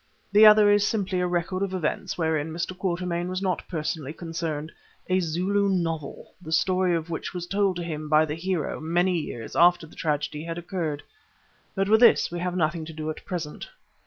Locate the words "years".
9.19-9.55